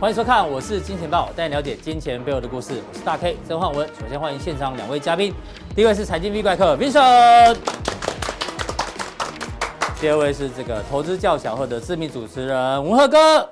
[0.00, 2.80] 欢迎收看，我是金钱豹，带你了解金钱背后的故事。
[2.88, 3.84] 我是大 K 曾焕文。
[3.88, 5.34] 首先欢迎现场两位嘉宾，
[5.74, 7.56] 第一位是财经 V 怪客 Vincent，
[10.00, 13.50] 第二位是这个投资叫小贺的知名主持人吴赫哥。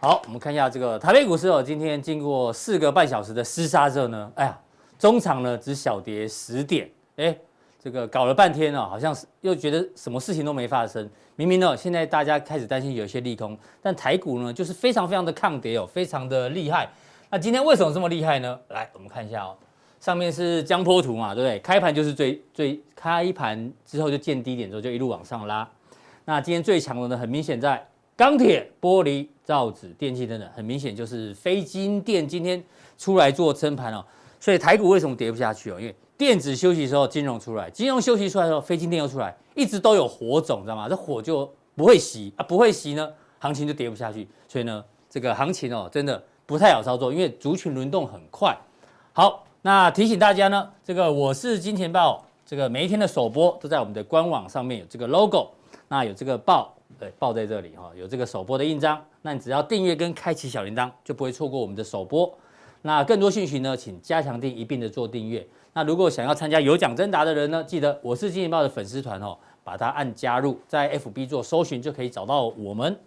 [0.00, 4.58] 好，我们看一下这个台北股市哦，今天经过四个半小时的厮杀之后呢，哎呀，
[4.98, 7.36] 中场呢只小跌十点，哎。
[7.82, 11.08] 这个搞了半天哦，好像是又觉得什么事情都没发生。
[11.36, 16.86] 明明呢，现在大家开始担心有一些利空，但台股呢就是非常非常的抗跌哦，非常的厉害。
[17.30, 18.58] 那今天为什么这么厉害呢？
[18.68, 19.56] 来，我们看一下哦，
[19.98, 21.58] 上面是江波图嘛，对不对？
[21.60, 25.66] 开盘就是最最开盘之后就见低点之后就一路往上拉。
[26.26, 27.82] 那今天最强的呢，很明显在
[28.14, 32.62] 钢铁、玻璃、造纸、电器等等，很明显就是非金电今天
[32.98, 34.04] 出来做撑盘哦。
[34.40, 35.78] 所以台股为什么跌不下去哦？
[35.78, 40.88] 因为电子休息的时候，金融出来；金融休息出来的时候，非金电又出来，一直都有火种，知道吗？
[40.88, 44.26] 这火就不会熄啊，不会熄呢，行情就跌不下去。
[44.48, 48.56] 所以呢，这个行情哦，真的不太好操作，因为族群轮动很快。
[49.12, 55.50] 好，那提醒大家呢，这个我是金钱豹，这个每一天的首播都在我们的官网上面有这个 logo，
[55.88, 59.02] 那有这个豹，对，爆在这里哈，有这个首播的印章。
[59.22, 62.32] 那你只要订阅跟开启小铃铛，就不会错过我们的首播。
[62.82, 65.46] 那更多讯息呢，请加强订一并的做订阅。
[65.72, 72.98] 那如果想要参加有奖征答的人呢，记得我是金钱豹的粉丝团哦，把它按加入，在 FB 做搜寻就可以找到我们。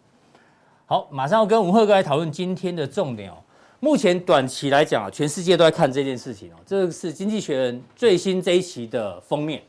[0.85, 3.35] 好，马上要跟文赫哥来讨论今天的重点哦。
[3.79, 6.55] 目前短期来讲啊，全世界都在看这件事情哦。
[6.66, 9.61] 这是《经济学人》最新这一期的封面，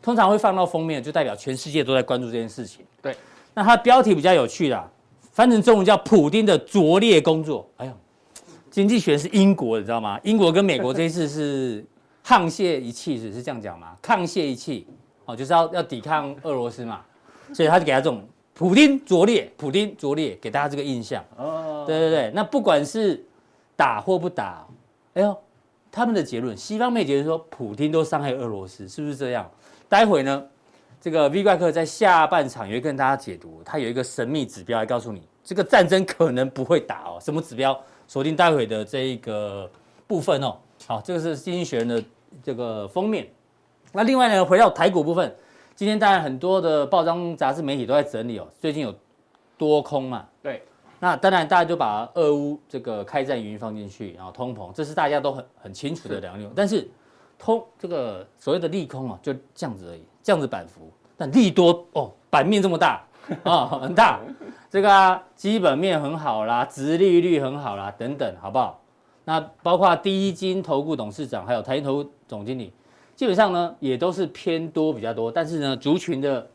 [0.00, 2.84] 通常会放到封面，就代表全世界都在关注这件事情。
[3.02, 3.14] 对，
[3.52, 4.88] 那它标题比较有趣啦，
[5.32, 7.68] 翻成中文叫“普丁的拙劣工作”。
[7.76, 7.92] 哎呦，
[8.70, 10.18] 《经济学》是英国，你知道吗？
[10.24, 11.84] 英国跟美国这一次是。
[12.22, 13.96] 沆瀣一气是是这样讲吗？
[14.02, 14.86] 沆瀣一气
[15.24, 17.00] 哦，就是要要抵抗俄罗斯嘛，
[17.52, 18.22] 所以他就给他这种
[18.52, 21.24] 普丁拙劣，普丁拙劣，给大家这个印象。
[21.36, 23.24] 哦，对对对，那不管是
[23.74, 24.64] 打或不打，
[25.14, 25.36] 哎呦，
[25.90, 29.50] 他们的结论，西方媒体说普丁都伤害俄罗斯，是不是这样？
[29.88, 30.46] 待会呢，
[31.00, 37.18] 这个 V 怪客在下半场也会跟大家解读，他有一个神秘指标来告诉你，这个战争可能不会打哦。
[37.18, 37.76] 什么指标？
[38.10, 39.70] 锁定待会的这一个
[40.08, 40.56] 部分哦。
[40.84, 42.04] 好，这个是《经济学人》的
[42.42, 43.24] 这个封面。
[43.92, 45.32] 那另外呢，回到台股部分，
[45.76, 48.48] 今天当然很多的报章、杂志、媒体都在整理哦。
[48.58, 48.92] 最近有
[49.56, 50.26] 多空嘛？
[50.42, 50.60] 对。
[50.98, 56.50] 那当然，大家就把俄乌这个开战原因放进去，然后通膨，这是大家都很很清楚的两个。
[56.52, 56.90] 但是
[57.38, 60.90] 通这个所谓的利空啊，就这样子而已，这样子板幅。
[61.16, 63.06] 但利多哦，版面这么大
[63.44, 64.18] 啊、哦，很大。
[64.70, 68.80] 这个、啊、基本面很好啦，殖利率很好啦，等等，好不好？
[69.24, 72.72] 那包括第一金投顾董事长，还有台银投顾总经理，
[73.16, 76.46] 基本上呢也都是偏多比较多，但是呢族群的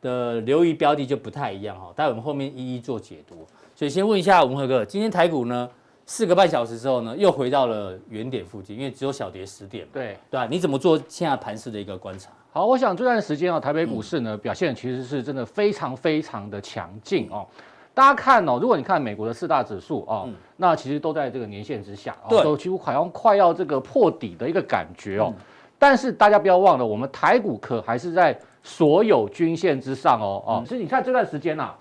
[0.00, 1.92] 的留意标的就不太一样哈。
[1.94, 3.46] 待会我们后面一一做解读。
[3.76, 5.70] 所以先问一下文和哥，今天台股呢
[6.04, 9.86] 四个半小时之后呢又回到了原点附近，因为只有小跌十点。
[9.92, 12.30] 对对啊，你怎么做现在盘势的一个观察？
[12.54, 17.46] 好，我想这段时间啊，台北股市呢表现其实是真的非常非常的强劲哦。
[17.94, 25.32] 大家看哦，如果你看美国的四大指数哦，嗯、那其实都在这个年线之下，对哦，都几乎好像快要这个破底的一个感觉哦。
[25.34, 25.42] 嗯、
[25.78, 30.62] 但是大家不要忘了，我们台股可还是在所有均线之上哦哦。
[30.66, 31.78] 所以、嗯、你看这段时间呐、啊，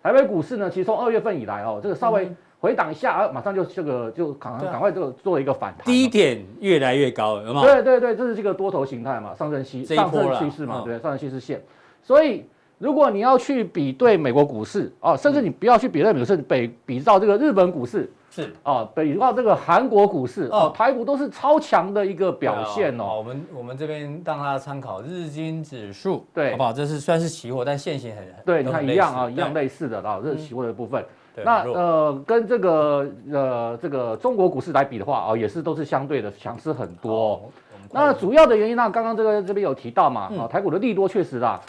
[0.00, 2.32] 台北股市呢，其实从二月份以来哦，这个稍微
[2.64, 7.62] 回档一下，啊，马上就这个就赶赶快就做一个反弹，低点越来越高，有没有？
[7.62, 11.62] 对对对，这是这个多头形态嘛，上升趋上升趋势嘛，嗯、对，上升趋势线，
[12.02, 12.44] 所以。
[12.76, 23.14] 如果你要去比对美国股市哦，甚至你不要去比对美国股市，比比照这个日本股市是哦，比照这个韩国股市哦，台股都是超强的一个表现哦。
[23.16, 26.72] 我们我们这边让大家参考日经指数，对，好不好？
[26.72, 31.02] 这是算是期货，但线型很对，你看一样啊，一样类似的啊，这是期货的部分。
[31.42, 37.50] 那呃，跟这个呃这个中国股市来比的话啊，也是都是相对的强势很多。
[37.90, 41.60] 那主要的原因呢，刚刚这个这边有提到嘛，啊，台股的利多确实啦。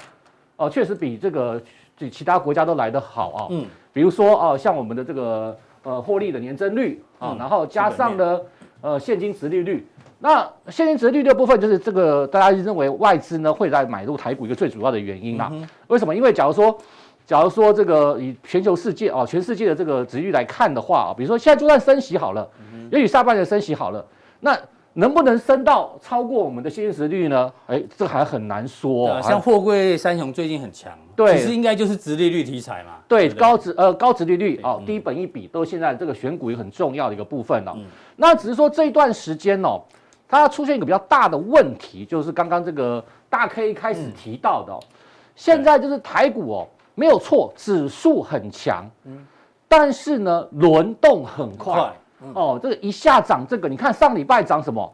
[0.57, 1.61] 哦，确实比这个
[1.97, 3.47] 比其他国家都来得好啊。
[3.49, 8.39] 嗯，比如说哦，像我们的这个呃获利的年增率啊，嗯、然后加上呢
[8.81, 9.85] 呃现金值利率。
[10.17, 15.49] 那现金值利率的部分，就是这个大家认为外资呢会来买入台股一个最主要的原因啦。
[15.51, 16.15] 嗯、为什么？
[16.15, 16.75] 因为假如说
[17.25, 22.47] 假如说这个以全球世界啊全世界的这个殖利率来看的话啊，比如说现在就算升息好了，
[22.91, 24.05] 也许下半年升息好了，
[24.39, 24.57] 那。
[24.97, 27.51] 能不能升到超过我们的现实率呢？
[27.67, 29.09] 哎，这还很难说。
[29.09, 32.91] 啊、像货柜三雄最近很强，对，其实应该就是殖利率题材嘛。
[33.05, 37.75] 对，高值呃高值利率哦，低本一比都是现在这个选股一个很重要的一个部分了、哦。
[37.77, 37.83] 嗯、
[38.15, 39.81] 那只是说这一段时间哦，
[40.29, 44.87] 它出现一个比较大的问题，就是刚刚这个大 K 开始提到的、哦，嗯、
[45.35, 49.25] 现在就是台股哦没有错，指数很强，嗯，
[49.67, 54.93] 但是呢，轮动很快，嗯、哦，这个一下涨这个，你看上礼拜涨什么？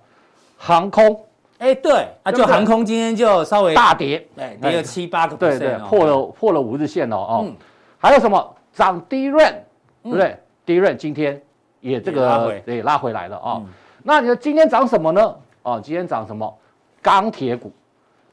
[0.57, 1.25] 航空，
[1.59, 7.55] 哎，对，啊，就航空今天就稍微大跌，哎，跌了七八个对对，破了破了五日线哦，哦，嗯、
[7.97, 8.55] 还有什么？
[8.73, 9.55] 涨 DRAM，
[10.03, 11.41] 对不对？DRAM 今天
[11.81, 13.61] 也这个也拉回，来了哦。
[13.65, 13.67] 嗯、
[14.01, 15.35] 那你说今天涨什么呢？
[15.63, 16.57] 哦，今天涨什么？
[17.01, 17.71] 钢铁股，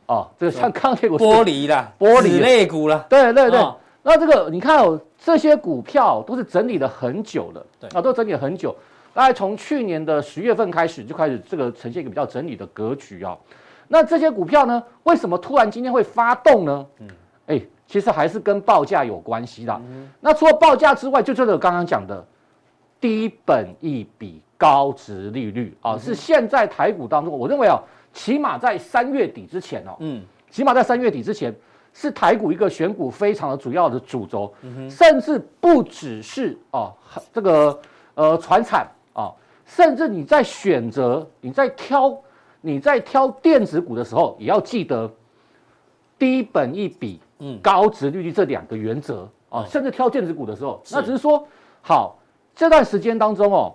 [0.08, 3.60] 哦，这个像钢铁股，玻璃的，玻璃类股了，对对对。
[3.60, 8.75] 哦、那这个你看哦，这些股票都是整理了很久了，对啊，都整理了很久。
[9.14, 13.37] 大概从去年的十月份开始就开始这个呈现一个比较整理的格局啊。
[13.87, 16.87] 那这些股票呢，为什么突然今天会发动呢？
[17.00, 17.08] 嗯，
[17.46, 19.72] 哎，其实还是跟报价有关系的。
[19.90, 22.25] 嗯，那除了报价之外，就这个刚刚讲的
[23.00, 27.78] 低本一比高值利率啊，是现在台股当中，我认为啊，
[28.19, 31.55] 起码在三月底之前哦，嗯，起码在三月底之前
[31.94, 34.53] 是台股一个选股非常的主要的主轴，
[34.91, 36.93] 甚至不只是哦
[37.32, 37.81] 这个
[38.15, 38.88] 呃传产。
[39.12, 39.32] 啊，
[39.67, 42.17] 甚至你在选择、你在挑、
[42.61, 45.11] 你在挑电子股的时候，也要记得
[46.17, 49.65] 低本一比、嗯，高值利率这两个原则啊。
[49.67, 51.44] 甚至挑电子股的时候，那只是说，
[51.82, 52.17] 好，
[52.55, 53.75] 这段时间当中哦，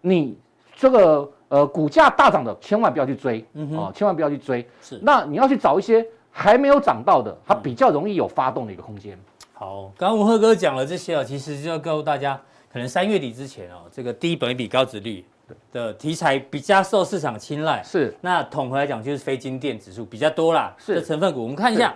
[0.00, 0.38] 你
[0.76, 3.44] 这个呃股价大涨的，千万不要去追，
[3.76, 4.66] 哦，千万不要去追。
[4.82, 9.16] 是，那你要去找一些还没有涨到的，它比较容易有发动的一个空间。
[9.52, 12.40] 好，刚刚文赫哥讲了这些啊，其实就要告诉大家。
[12.72, 15.24] 可能三月底之前哦，这个低本益比高值率
[15.70, 17.80] 的题材比较受市场青睐。
[17.84, 20.74] 是，那统合来讲就是非金电指数比较多啦。
[20.76, 21.94] 是，这成分股我们看一下，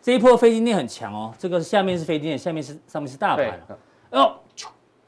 [0.00, 1.34] 这一波非金电很强哦。
[1.38, 3.60] 这个下面是非金电，下面是上面是大盘。
[4.12, 4.36] 哦，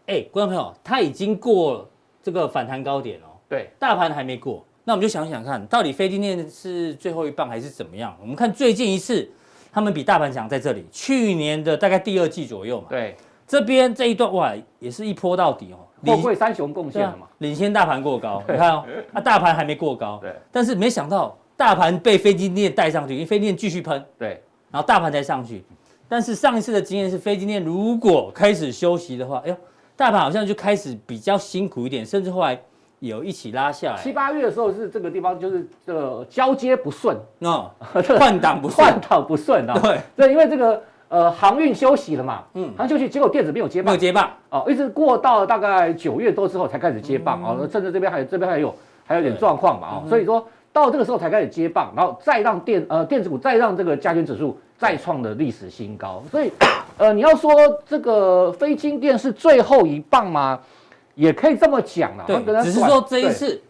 [0.05, 1.89] 哎，观众朋友，它已经过了
[2.23, 3.28] 这个反弹高点哦。
[3.49, 8.17] 对，大盘还没过，那我们就想想看，到底非金电是最后一棒还是怎么样？
[8.21, 9.29] 我们看最近一次，
[9.73, 12.87] 他们比大盘强在这里，去年的大概第二季左右嘛。
[12.91, 13.17] 对。
[13.47, 15.79] 这边这一段哇，也是一波到底哦。
[16.05, 17.27] 货柜三雄贡献了嘛？
[17.39, 18.85] 领先大盘过高，你看哦，
[19.15, 20.19] 啊，大盘还没过高。
[20.21, 20.31] 对。
[20.53, 24.05] 但是没想到大盘被非金电带上去，因为非金电继续喷。
[24.19, 24.43] 对。
[24.71, 25.65] 然后大盘才上去，
[26.07, 29.57] 但是上一次的经验是非金电如果开始休息的话，哎呦，
[29.97, 32.61] 大盘好像就开始比较辛苦一点，甚至后来
[33.01, 34.03] 有一起拉下来。
[34.03, 37.71] 七八月的时候是这个地方就是这个交接不顺哦，
[38.19, 39.79] 换挡不顺，换挡不顺啊。
[39.83, 40.01] 对。
[40.17, 40.83] 对，因为这个。
[41.11, 42.45] 呃，航运休息了嘛？
[42.53, 47.57] 嗯，航运休息，结果电子没有接棒，没有接棒哦，一直过到大概九月多之后才开始接棒啊。
[47.73, 48.75] 甚至这边还有这边还有
[49.07, 56.23] 还有点状况嘛啊，所以说到这个时候才开始接棒，然后再让电呃电子股再让这个加权指数再创的历史新高。
[56.31, 56.53] 所以
[56.99, 57.51] 呃，你要说
[57.87, 60.61] 这个非金电是最后一棒吗？
[61.19, 62.25] 也可以这么讲啦。
[62.27, 63.61] 对，只是说这一次。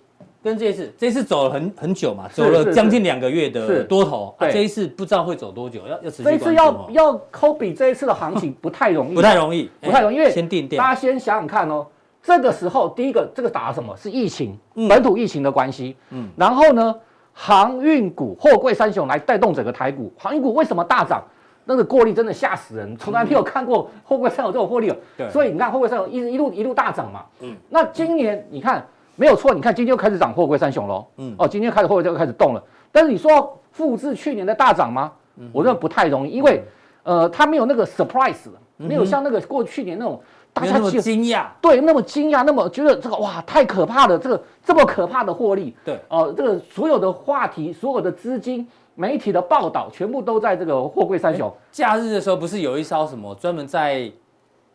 [0.41, 6.23] 跟这一次，这一次走了很很久嘛，走了将近两个月的多头，啊，这一次不知道会走多久，要要持续。
[6.23, 11.85] 这一次要要抠比这一次的行情 不太容易，不太容易，不太容易，因为先定大家先想想看哦，
[12.23, 14.57] 这个时候第一个这个打什么是疫情，
[14.89, 16.95] 本土疫情的关系，嗯，然后呢，
[17.33, 21.21] 航运股、货柜三雄来带动整个台股，航运股为什么大涨？
[21.69, 28.85] 那个获利真的吓死人，从来没有看过货柜三雄这种获利，对，所以你看货柜三雄一一路一路大涨嘛，嗯，那今年你看。
[29.21, 31.05] 没有错，你看今天又开始涨货柜三雄喽。
[31.17, 32.63] 嗯，哦，今天开始货柜就开始动了。
[32.93, 35.11] 但是你说复制去年的大涨吗？
[35.39, 36.63] 嗯、我认为不太容易，因为
[37.03, 40.23] 呃，它没有那个 surprise 了，没有像那个过去年那种
[40.53, 48.65] 大家惊讶，对，那么惊讶，那么觉得这个哇太可怕了，这个这么可怕的获利，对，哦、呃，这个所有的话题、所有的资金、
[48.99, 51.49] 媒体的报道，全部都在这个货柜三雄。
[51.71, 54.11] 假日的时候不是有一艘什么专门在。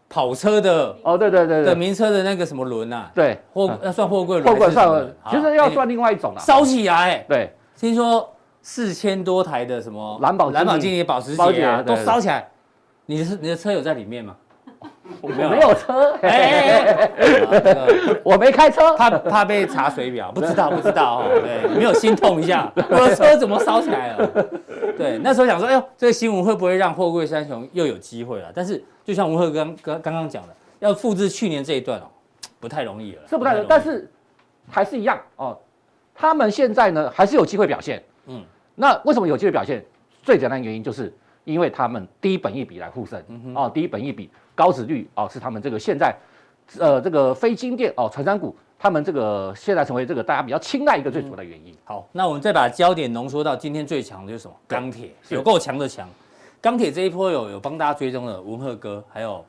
[0.10, 3.10] 跑车的哦，对对对的名车的那个什么轮呐？
[3.16, 6.40] 对，货要算货柜轮，货柜算，其实要算另外一种了。
[6.40, 8.30] 烧起来，对，听说
[8.62, 12.48] 四千多台的什么蓝宝蓝宝经理保时捷啊，都烧起来。
[13.08, 14.36] 你的你的车有在里面吗？
[15.22, 16.18] 我没有车，
[18.24, 24.28] 我没开车，怕怕被查水表，不知道不知道哦，对，没有心痛一下， 我的车怎么烧起来了？
[24.98, 28.52] 对，那时候想说，哎呦，这个新闻会不会让货柜三雄又有机会了？
[28.56, 28.84] 但是。
[29.06, 32.04] 就像吴赫刚刚刚刚讲的，要复制去年这一段哦，
[32.62, 33.22] 不太容易了。
[33.30, 34.10] 是不太容易，但是
[34.70, 35.60] 还是一样哦。
[36.16, 38.02] 他们现在呢，还是有机会表现。
[38.28, 38.42] 嗯，
[38.76, 39.84] 那为什么有机会表现？
[40.22, 41.14] 最简单的原因就是
[41.44, 43.24] 因为他们低本益比来护身。
[43.56, 46.16] 哦，低本益比、高殖率哦，是他们这个现在
[46.80, 51.76] 呃这个非金电哦，传产股，他们这个现在成为这个大家比较青睐一个最主要的原因。
[51.84, 54.56] 好，那我们再把焦点浓缩到今天最强的就是什么？
[54.68, 56.08] 钢铁，有够强的强。
[56.62, 59.44] 钢铁这一波有有帮大家追踪的文赫哥，还有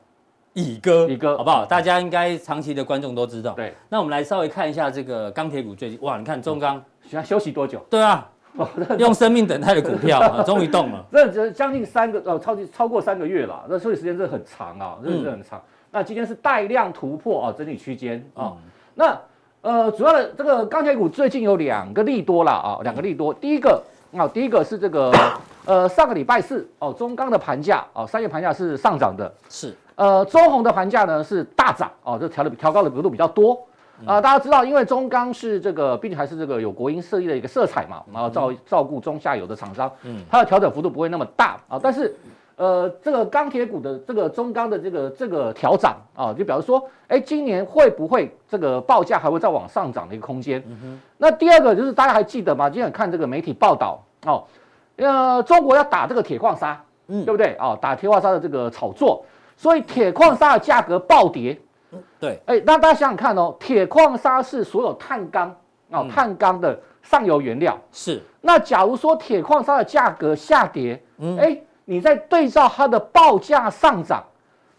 [0.51, 1.65] 乙哥，乙哥好不好？
[1.65, 3.53] 大家应该长期的观众都知道。
[3.53, 7.79] 对，那我们来稍微看一下这个钢铁股最近，哇，你看中钢，需要休息多久？
[7.89, 8.29] 对啊，
[8.97, 11.05] 用生命等待的股票啊，终于动了。
[11.33, 15.61] 这将近三个呃，超级超过三个月了，那所以时间真的很长啊，真的是很长。
[15.91, 18.53] 那今天是带量突破啊，整理区间啊。
[18.93, 19.17] 那
[19.61, 23.33] 呃，主要的这个钢铁股最近有两个利多了啊，两个利多。
[23.33, 23.81] 第一个
[24.15, 25.11] 啊，第一个是这个
[25.65, 33.57] 呃，上个礼拜四哦，中钢的盘价哦，三月盘价是上涨的，是呃，中红的盘价呢是大涨哦，这调的调高的幅度比较多
[34.05, 34.19] 啊。
[34.19, 42.15] 大家知道，因为中钢是这个，毕竟还是这个有国营设立的一个色彩嘛，然后照照顾中下游的厂商，嗯，它的调整幅度不会那么大啊，但是。
[42.57, 50.63] 呃，这个钢铁股的这个中钢的这个这个调涨啊，就表示说，哎，今年会不会这个报价还会再往上涨的一个空间？
[50.65, 50.99] 嗯哼。
[51.17, 52.69] 那第二个就是大家还记得吗？
[52.69, 54.45] 今天看这个媒体报道哦，
[54.95, 57.57] 呃，中国要打这个铁矿砂，嗯，对不对？
[57.59, 59.25] 哦，打铁矿砂的这个炒作，
[59.57, 61.59] 所以铁矿砂的价格暴跌。
[61.91, 62.39] 嗯，对。
[62.45, 65.55] 哎，那大家想想看哦，铁矿砂是所有碳钢
[65.91, 67.77] 啊，碳钢的上游原料。
[67.91, 68.21] 是。
[68.41, 71.61] 那假如说铁矿砂的价格下跌，嗯，哎。
[71.87, 74.23] 你在对照它的报价上涨，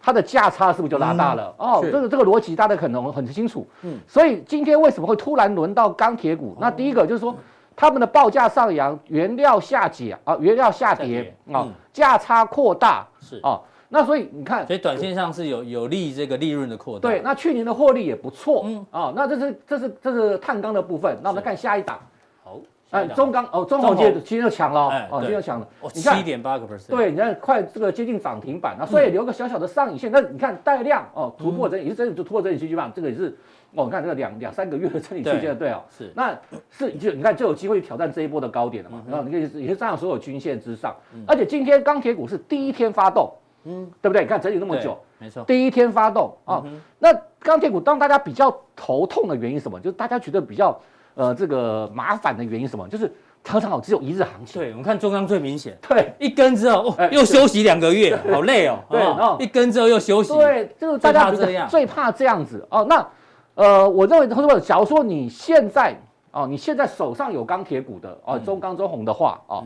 [0.03, 1.55] 它的价差是不是就拉大了？
[1.57, 3.65] 嗯、哦，这个这个逻辑大家可能很清楚。
[3.83, 6.57] 嗯，所以今天为什么会突然轮到钢铁股？
[6.57, 7.33] 嗯、那第一个就是说，
[7.77, 13.61] 他们的报价上扬，原料下跌啊，原料下跌啊，价、嗯、差扩大是啊。
[13.88, 17.09] 那所以你看，所以短线上是有有利这个利润的扩大。
[17.09, 18.62] 对，那去年的获利也不错。
[18.66, 18.87] 嗯。
[18.90, 21.16] 啊，那这是这是这是碳钢的部分。
[21.23, 21.99] 那我们看下一档。
[22.43, 25.69] 好哎，中钢哦，中红今天今天又强了哦，今天又强了。
[25.93, 30.11] 你看七点八个 percent，对，你看快这个接近涨停板，那所以留个小小的上影线。
[30.12, 33.37] 那你看带量哦，突破整理，也是真的就突破整理区间嘛，这个也是
[33.75, 36.38] 哦，你看这个两两三个月的整理区间，对哦，是，那
[36.71, 40.95] 是就你看就有机会挑战这一波的高点了嘛，然后你可以也是站在所有均线之上，
[41.26, 43.28] 而且今天钢铁股是第一天发动，
[43.67, 44.23] 嗯，对不对？
[44.23, 46.63] 你看整理那么久，没错，第一天发动啊，
[46.99, 49.79] 那钢铁股当大家比较头痛的原因是什么？
[49.81, 50.79] 就是大家觉得比较
[51.15, 52.89] 呃这个麻烦的原因是什么？
[52.89, 53.13] 就是。
[53.45, 62.85] 常常只有一日行情，对，我们看中钢最明显，对，一根之后哦，又休息两个月，好累哦， 对，然后一根之后又休息，对，就是大家这样，最怕这样子哦。
[62.89, 63.07] 那
[63.55, 65.97] 呃，我认为他说，假如说你现在
[66.33, 69.63] 哦，你现在手上有钢铁股的哦，中钢、中红的话哦。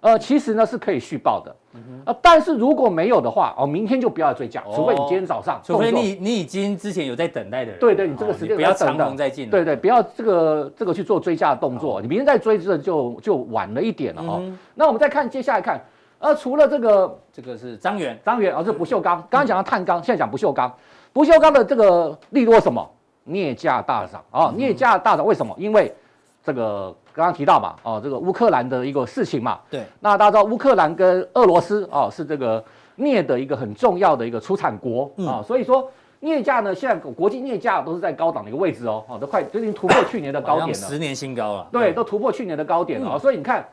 [0.00, 1.54] 呃，其实呢是可以续报的，
[2.04, 14.42] 呃，但是如果没有的话，哦，明天就不要追加，除非你今天早上，除非你你已经之前有在等待的人，对对，你这个时间不要长红再进，对对，不要这个这个去做追加的动作，你明天再追这就就晚了一点了哦。
[14.74, 15.80] 那我们再看接下来看，
[16.18, 20.74] 呃，除了这个这个是张元，张元啊，这不锈钢，刚刚讲到碳钢，现在讲不锈钢，
[21.12, 22.88] 不锈钢的这个利多什么？
[23.24, 25.54] 镍价大涨啊，镍价大涨为什么？
[25.58, 25.94] 因为
[26.42, 26.94] 这个。
[27.18, 35.26] 刚刚提到嘛，哦，这个乌克兰的一个事情嘛，对，那大家知道乌克兰跟俄罗斯哦是这个镍的一个很重要的一个出产国啊、嗯。
[35.26, 43.16] 哦，所以说镍价呢，现在国际镍价都是在高档的一个位置哦，哦，都快最近突破去年的高点了，十年新高了，对，都突破去年的高点了啊、嗯。
[43.16, 43.68] 哦，所以你看，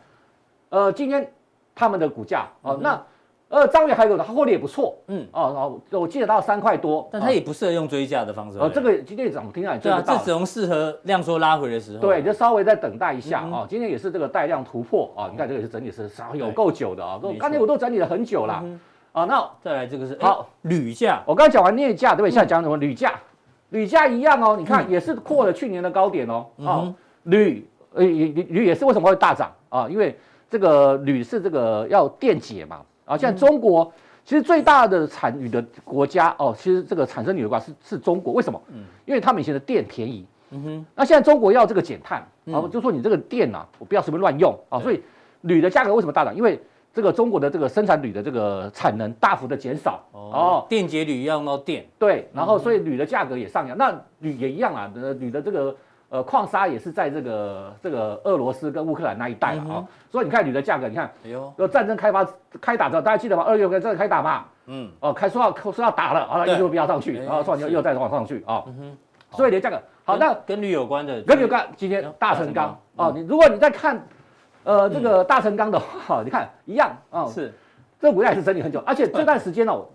[0.70, 1.32] 呃，今天
[1.76, 3.00] 他们的股价哦，嗯、那。
[3.56, 8.60] 呃，彰源还有的，它获利也不错，嗯，哦，哦，我记得到三块多，但它也不适合用追价的方式。
[8.60, 12.00] 哦，这个今天涨停啊，对啊，这只能适合量缩拉回的时候。
[12.00, 13.66] 对，就稍微再等待一下啊。
[13.70, 18.62] 今天也是这个带量突破啊，你看这个也是整理是稍有够久的啊，刚才我都整理了很久了
[19.14, 19.24] 啊。
[19.24, 22.32] 那再来这个是好铝价，我刚才讲完镍价对不对？
[22.32, 23.14] 现在讲什么铝价？
[23.70, 26.46] 铝价一样哦，你看也是破了去年的高点哦。
[26.66, 26.94] 啊，
[27.24, 29.88] 铝呃铝铝也是为什么会大涨啊？
[29.90, 30.14] 因为
[30.50, 33.92] 这个铝是这个要电解嘛啊，现在中国。
[34.28, 38.60] 其实最大的产铝的国家哦，其实这个产生铝的国家是是中国，为什么？
[38.74, 40.86] 嗯，因为他们以前的电便宜，嗯哼。
[40.96, 45.00] 那现在中国要这个减碳，哦，就说你这个电呐，我不要随便乱用啊，所以
[45.42, 46.36] 铝的价格为什么大涨？
[46.36, 46.60] 因为
[46.92, 55.76] 这个中国的这个生产铝的这个产能大幅的减少哦，电解铝要用到电，对，然后所以铝的价格也上扬，那铝也一样啊，呃，铝的这个。
[56.16, 62.26] 呃，矿砂也是在这个这个俄罗斯跟乌克兰那一带了啊，所以你看铝的价格，你看，哎呦，战争开发
[62.62, 63.44] 开打之后，大家记得吗？
[63.44, 64.46] 二月份真的开打嘛？
[64.68, 68.64] 嗯，哦，开说要说要打了，啊，又飙上去，然后说又又再往上去啊，
[69.32, 74.02] 所以你的价格好，那跟铝有关的，跟铝有关，今天大成钢哦，你如果你在看，
[74.64, 77.54] 呃，这个大成钢的话，你看一样啊，是，
[78.00, 79.86] 这个股价也是整理很久，而且这段时间哦，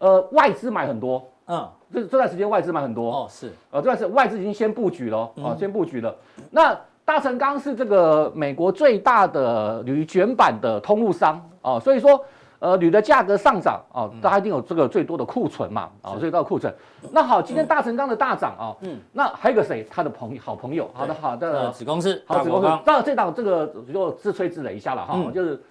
[0.00, 1.31] 呃，外资买很多。
[1.52, 6.14] 嗯，这这段时间外资买很多哦，是，呃，这段时间外资已经先布局了，哦，嗯、先布局了。
[6.50, 12.18] 那大成钢是这个美国最大的铝卷板的通路商哦，所以说，
[12.58, 16.74] 呃，铝的价格上涨哦，大家一定有这个最多的库存嘛，啊、哦，最多的库存。
[17.10, 19.86] 那好，今天大成钢的大涨啊，嗯，那还有个谁？
[19.90, 22.68] 他的朋友，好朋友，好的好的子公司，好子公司。
[22.86, 25.62] 那这档这个就自吹自擂一下了哈，嗯、就是。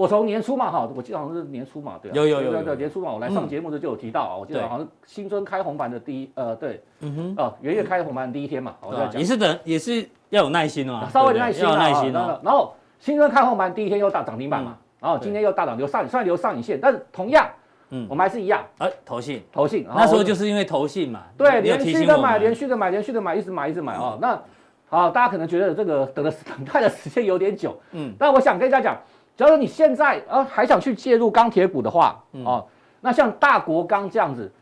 [0.00, 12.40] 我从年初嘛，哈，我记得好像是年初嘛，对，有有有对年初嘛，我来上节目的就有提到啊，我记得好像新春开红盘的第一，呃，对，嗯哼，哦，元月开红盘的第一天嘛，我在讲，也是等，也是要有耐心哦，稍微耐心，要有耐心哦。
[12.42, 17.46] 然后新春开红盘第一天又大涨停板嘛，然后今天又大涨，留上，虽然留上影线，但是同样
[17.90, 24.18] 嗯，我们还是一样，哎，投信，投信，那时候就是因为投信嘛，对，连续的买，连续的买，连续的买，一直买，一直买哦。
[24.18, 24.40] 那
[24.88, 29.00] 好，大家可能觉得这个等的 等待的时间有点久，嗯，但我想跟大家讲，
[29.40, 32.66] 假如你现在呃还想去介入钢铁股的话，哦，
[33.00, 34.52] 那像大国钢这样子。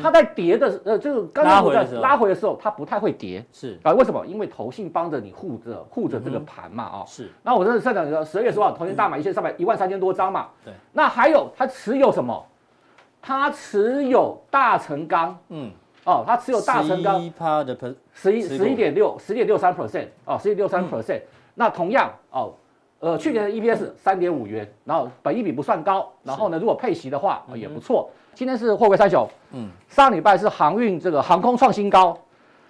[0.00, 3.78] 它在跌的呃，这个刚刚在拉回的时候，它不太会跌，是。
[3.84, 4.24] 啊，为什么？
[4.26, 7.30] 因为投信帮着你护着护着这个盘嘛，啊，是。
[7.42, 10.72] 那我这是上讲十二月十号，投信大买一千三百一万三千多张嘛，对。
[10.92, 12.44] 那还有它持有什么？
[13.22, 15.70] 它持有大成钢，嗯，
[16.04, 17.76] 哦，它持有大成钢，一趴的
[18.12, 21.20] 十一十一点六十点六三 percent，哦，十一点六三 percent。
[21.54, 22.52] 那同样哦，
[23.00, 28.08] 呃，去年的 EPS 三点五元，然后本益比不算高，然后呢，如果配息的话也不错。
[28.34, 32.16] 今天是货柜三雄，嗯，上礼拜是航运这个航空创新高，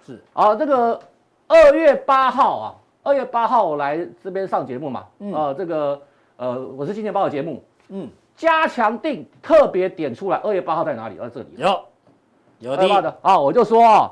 [0.05, 0.19] 是。
[0.33, 0.99] 啊，这个
[1.47, 6.01] 二月八号啊，二月八号我来这边上节目嘛，嗯，呃，这个
[6.37, 11.15] 呃，我是金钱报的节目，嗯，加强定特别点出来，二月八号在哪里？
[11.17, 11.83] 在这里，有，
[12.59, 14.11] 有的，的啊，我就说啊，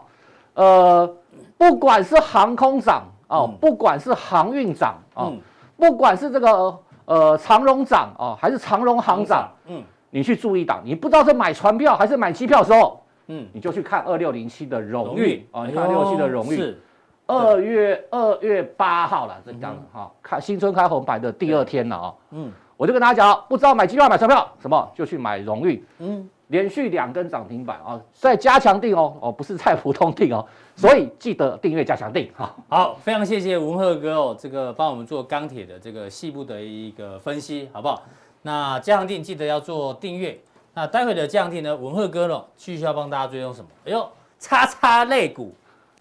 [0.53, 1.15] 呃，
[1.57, 5.31] 不管是航空涨啊，不管是航运涨啊，
[5.79, 9.81] 不管是这个呃长荣涨啊，还是长荣行涨，嗯。
[10.11, 16.55] 你去注意档，你不知道是买船票还是买机票的时候，嗯，你就去看二六零七的荣誉啊，你看二六零七的荣誉。
[16.55, 16.81] 是。
[17.27, 32.55] 二月二月八号了，这样的哈，开新春开红盘的第二天了啊，嗯，我就跟大家讲，不知道买机票买车票什么，就去买荣誉，嗯，连续两根涨停板啊，在加强定哦，哦，不是在普通定哦，所以记得订阅加强定哈。
[32.69, 38.01] 好，非常谢谢文鹤哥哦，这个帮我们做钢铁的这个细部的一个分析，好不好？
[38.43, 40.39] 那加强定记得要做订阅。
[40.73, 43.67] 那待会的加强定呢，文鹤哥呢，继续要帮大家追踪什么？
[43.83, 45.53] 哎呦，叉叉肋骨，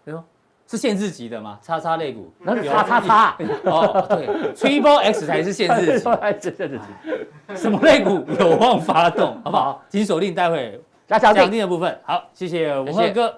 [0.06, 0.24] 哎呦，
[0.70, 1.58] 是限制级的吗？
[1.62, 3.36] 叉叉肋骨，那是叉叉叉。
[3.64, 6.04] 哦，对，Triple X 才是限制级。
[7.56, 9.40] 什么肋骨有望发动？
[9.42, 9.82] 好不好？
[9.88, 11.98] 请锁定待会加强定的部分。
[12.04, 13.34] 好，谢谢文鹤哥。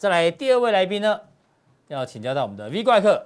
[0.00, 1.20] 再来第二位来宾呢，
[1.88, 3.22] 要请教到我们的 V 怪客。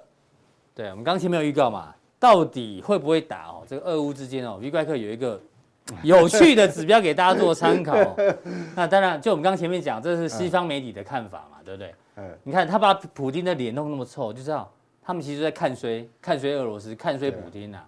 [0.75, 3.63] 对，我们刚前面有预告嘛，到底会不会打哦？
[3.65, 5.41] 这个俄乌之间哦，V 怪客有一个
[6.03, 7.95] 有趣的指标给大家做参考。
[8.75, 11.95] 那当然，就我们刚前面讲，这是西方媒体的看法嘛，对不对？
[12.17, 12.37] 嗯。
[12.43, 14.69] 你看他把普京的脸弄那么臭，就知道
[15.01, 17.79] 他们其实在看衰，看衰俄罗斯，看衰普京呐，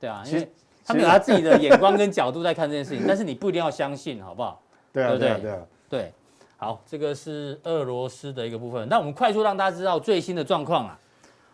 [0.00, 0.50] 对啊，因为
[0.84, 4.60] 他们有他自己的眼光跟角度在看这件事情，但是你不一定要相信，好不好？
[4.92, 6.12] 对啊，对啊，对啊，对。
[6.62, 8.88] 好，这个是俄罗斯的一个部分。
[8.88, 10.96] 那我们快速让大家知道最新的状况啊。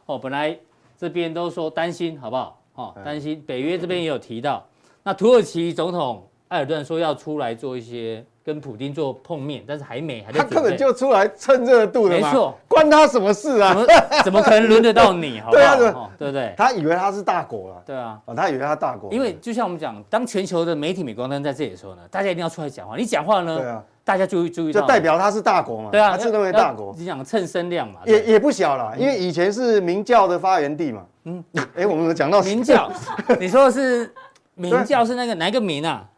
[0.04, 0.54] 哦，本来
[0.98, 2.60] 这边都说担心，好不好？
[2.74, 3.42] 哦，担心。
[3.46, 4.62] 北约这边也有提到。
[5.02, 10.40] 那土耳其总统埃尔顿说要出来做一些跟普丁做碰面，但是还没，还在。
[10.40, 12.28] 他根本就出来蹭热度的嘛。
[12.28, 13.74] 没错，关他什么事啊？
[14.22, 15.40] 怎么可能轮得到你？
[15.40, 15.76] 好不好？
[15.78, 16.52] 对啊，对不对？
[16.54, 17.82] 他以为他是大国了。
[17.86, 19.10] 对啊，他以为他大国。
[19.10, 22.94] 因为就像我们讲，当全球的媒体镁光灯在这里的时候呢，大家一定要出来讲话。
[22.94, 23.58] 你讲话呢？
[23.58, 23.82] 对啊。
[24.08, 25.90] 大家就会注意到，就代表它是大国嘛？
[25.92, 26.94] 对啊，他自认为大国。
[26.96, 28.00] 你想蹭声量嘛？
[28.06, 31.02] 也也不小了，因为以前是明教的发源地嘛。
[31.24, 31.44] 嗯，
[31.76, 32.90] 哎，我们讲到明教，
[33.38, 34.10] 你说的是
[34.54, 36.08] 明教是那个哪个明啊？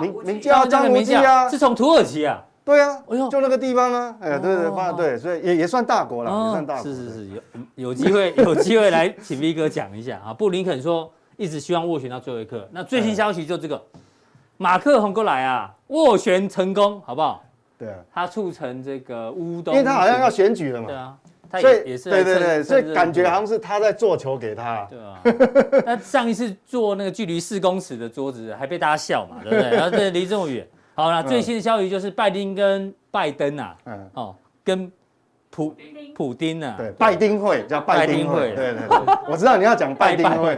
[0.00, 2.40] 明明教张无忌啊，是从土耳其啊？
[2.64, 6.84] 对啊，哎呦，就那个地方啊，哎，对对发对，所以也也算大国了，也算大国。
[6.84, 7.26] 是是是，
[7.74, 10.32] 有有机会 有机会来请 V 哥讲一下啊。
[10.32, 13.82] 布林肯说一直希望斡旋到最后一刻，那最新消息就这个，
[14.62, 17.42] 马克宏过来啊，斡旋成功，好不好？
[17.78, 20.86] 对啊，他促成这个乌东，因为他好像要选举了嘛。
[20.86, 21.16] 对啊，
[21.50, 22.10] 他也也是。
[22.10, 24.86] 对对对，所以感觉好像是他在做球给他。
[24.90, 25.18] 对啊，
[25.86, 29.70] 那上一次做那个距离四公尺的桌子，还被大家笑嘛，对不对？
[29.74, 30.68] 然后这离这么远。
[30.94, 34.92] 好了，最新的消息就是拜登跟拜登啊，嗯，哦，跟
[35.50, 35.74] 普
[36.14, 36.62] 普丁。
[36.62, 40.56] 啊，对，拜丁会叫拜丁会，对对对，我知道你要讲拜丁会，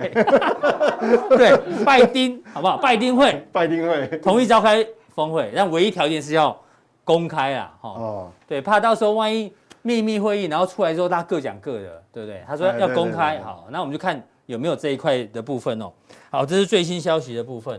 [1.37, 2.77] 对，拜丁 好不好？
[2.79, 4.07] 拜丁会，拜丁会。
[4.19, 4.87] 同意召开。
[5.15, 6.59] 峰会，但唯一条件是要
[7.05, 9.53] 公开啊，哈，哦，对，怕到时候万一
[9.83, 12.43] 秘密会议，然后出来之后大家各讲各的，对不对？
[12.47, 15.93] 他说要公开，好，那我们就看有没有这一块的部分哦。
[16.31, 17.79] 好，这是最新消息的部分。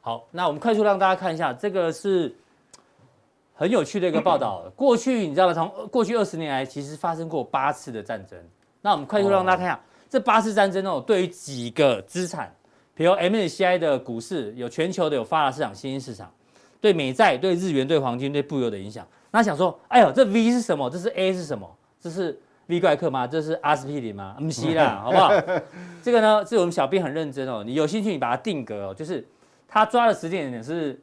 [0.00, 2.34] 好，那我们快速让大家看一下，这个是
[3.54, 4.64] 很有趣的一个报道。
[4.74, 5.54] 过去你知道吗？
[5.54, 8.38] 从过去二十年来，其实发生过八次的战争。
[8.80, 12.54] 那我们快速让大家看一下，这八次战争哦，对于几个资产，
[12.94, 16.32] 比如 MSCI 的股市，有全球的，有发达市场、新兴市场。
[16.80, 19.06] 对美债、对日元、对黄金、对布油的影响。
[19.30, 20.90] 那想说，哎呦，这 V 是什么？
[20.90, 21.70] 这是 A 是什么？
[22.00, 22.36] 这是
[22.66, 23.24] V 怪客吗？
[23.24, 24.34] 这是阿司匹林吗？
[24.36, 25.30] 不是啦， 好不好？
[26.02, 27.62] 这个呢，是我们小编很认真哦。
[27.64, 28.92] 你有兴趣，你把它定格哦。
[28.94, 29.24] 就是
[29.68, 31.00] 他抓的时间点是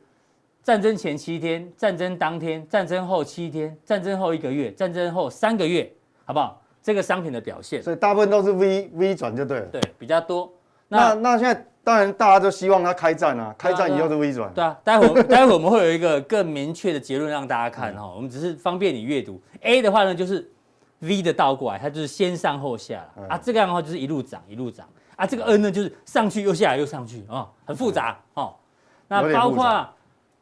[0.63, 5.91] 战争前七天、战争当天、战争后七天、战争后一个月、战争后三个月，
[6.25, 6.61] 好不好？
[6.81, 9.65] 这个商品的表现，所以大部分都是 V V 转就对了。
[9.65, 10.51] 对，比较多。
[10.87, 14.51] 那那现在当然大家都希望它开战啊，开战以后是 V 转。
[14.53, 19.39] 对啊，待会待会我们会有一个更明确的结论让大家看哈，我们只是方便你阅读。
[19.61, 20.49] A 的话呢，就是
[20.99, 28.55] V 的倒过来，它就是先上后下啊，这个样的话就是一路涨一路涨啊，这个 N 呢就是上去又下来又上去啊，很复杂哦。
[29.09, 29.87] 那包括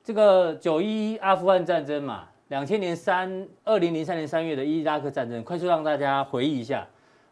[0.07, 6.87] 这个九一阿富汗战争嘛，两千年三二零零三年三月的伊拉克战争，快速让大家回忆一下。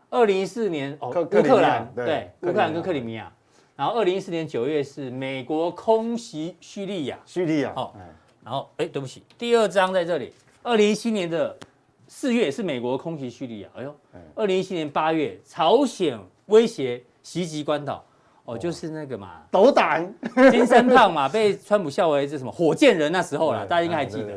[0.10, 3.32] 二零一四年哦，乌克兰对乌克兰跟克里米亚，
[3.78, 7.94] 然后二零一四年九月是美国空袭叙利亚，叙利亚哦，
[8.44, 11.58] 然后哎，对不起，第二章在这里，二零一七年的
[12.10, 13.96] 四月是美国空袭叙利亚，哎呦，
[14.36, 18.04] 二零一七年八月朝鲜威胁袭击关岛，
[18.46, 20.14] 哦，就是那个嘛，斗胆
[20.52, 24.34] 金三胖嘛，被川普笑为这什么火箭人那时候啦，大家应该还记得，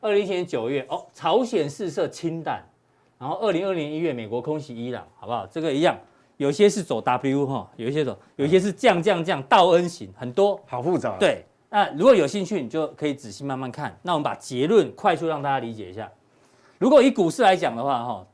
[0.00, 2.62] 二零一七年九月哦，朝鲜试射氢弹。
[3.16, 5.46] 然后二零二零一月，美国空袭伊朗，好不好？
[5.46, 5.96] 这个一样，
[6.36, 11.16] 有些是走 W 哈，有一些走，有一些是降降降倒 N 型，很多，好复杂。
[11.18, 13.96] 对，那如果有兴趣，你就可以仔细慢慢看。
[14.02, 16.10] 那我们把结论快速让大家理解一下。
[16.76, 18.26] 如果以股市来讲的话，哈，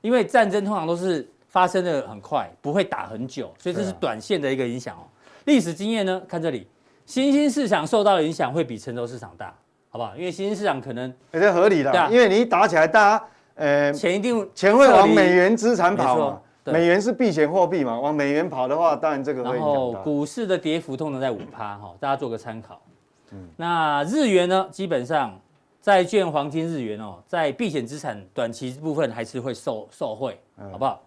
[0.00, 5.08] 因为战争通常都是发生的很快，不会打很久，所以这是短线的一个影响哦。
[5.46, 6.68] 历史经验呢，看这里，
[7.06, 9.46] 新兴市场受到的影响会比成熟市场大，
[9.88, 10.14] 好不好？
[10.14, 13.24] 因为新兴市场可能也是合理的，因为你一打起来，大家。
[13.54, 16.40] 呃，钱一定钱会往美元资产跑嘛？
[16.64, 17.98] 美元是避险货币嘛？
[17.98, 19.66] 往美元跑的话，当然这个会影响。
[19.66, 22.78] 然后股市的跌幅通常在五趴哈，大家做个参考。
[23.30, 24.68] 嗯，那日元呢？
[24.70, 25.40] 基本上
[25.80, 30.38] 债券、黄金、日元哦，在避险资产短期部分还是会受受惠，
[30.70, 31.02] 好不好？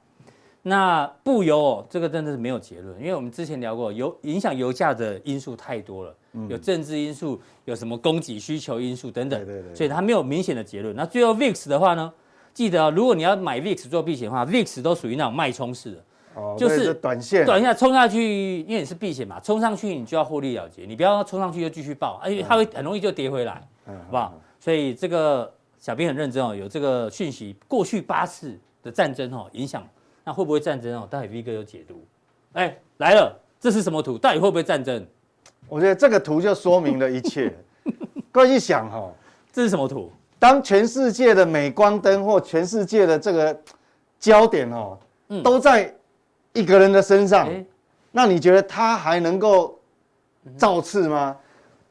[0.61, 6.15] 那布油哦，这个真的是没有结论，因为我们之前聊过，油影响油价的因素太多了，
[6.49, 10.95] 有政治因素，有什么供给需求因素等等，对对对，所以它没有明显的结论。
[10.95, 12.11] 那最后 VIX 的话呢？
[12.51, 16.03] 记得、哦，如果你要买 VIX 做避险的话，VIX 都属于那种脉冲式的，
[16.35, 24.33] 哦，就是短线，短线冲下去，因为你是避险嘛，冲上去你就要获利了结，你不要冲上去就继续爆，而且它会很容易就跌回来，嗯，好不好？
[24.35, 29.87] 嗯、所以这个小编很认真哦，有这个讯息，过去八次的战争哦，影响
[30.29, 31.07] 那会不会战争哦？
[31.09, 32.05] 待会 V 哥有解读。
[32.53, 34.15] 哎，来了，这是什么图？
[34.15, 35.03] 到底会不会战争？
[35.67, 37.51] 我觉得这个图就说明了一切。
[38.31, 39.11] 各位一想哈、哦，
[39.51, 40.11] 这是什么图？
[40.37, 43.59] 当全世界的镁光灯或全世界的这个
[44.19, 44.99] 焦点哦，
[45.43, 45.91] 都在
[46.53, 47.49] 一个人的身上，
[48.11, 49.79] 那你觉得他还能够
[50.55, 51.35] 造次吗？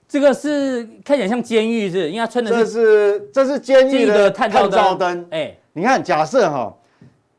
[0.09, 2.09] 这个是看起来像监狱是？
[2.09, 5.27] 因为他穿的这是这是监狱的探照灯。
[5.33, 6.73] 哎，你看，假设哈，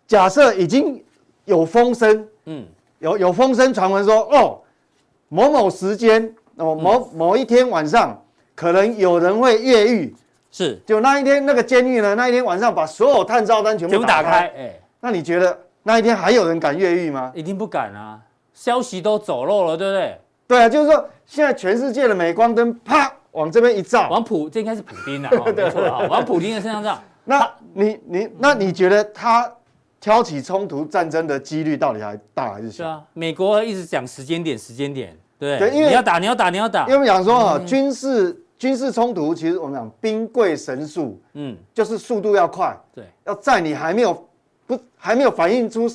[0.09, 1.01] 假设已经
[1.45, 2.65] 有风声，嗯，
[2.97, 4.59] 有有风声传闻说，哦，
[5.27, 8.19] 某某时间哦，某某一天晚上，
[8.55, 10.15] 可能有人会越狱。
[10.49, 17.31] 是，就那一天那个监狱呢，那一天晚上把所有探照灯全部打开，哎，欸、那你觉得那一天还有人敢越狱吗？
[17.35, 18.19] 一定不敢啊，
[18.51, 20.19] 消息都走漏了，对不对？
[20.47, 26.97] 对啊，就是说现在全世界的镁光灯啪往这边一照，往普这应该是普丁 的，没错啊，往普丁的身上照。
[27.25, 29.47] 那你你那你觉得他
[29.99, 32.77] 挑起冲突战争的几率到底还大还是小？
[32.77, 38.43] 是啊，美国一直讲时间点，时间点，对，对，因为你要打，你要打，你要打，因为我们讲说啊，军事。
[38.59, 44.27] 军事冲突其实我们讲兵贵神速，嗯，就是速度要快，对，要在你还没有
[44.67, 45.87] 不还没有反应出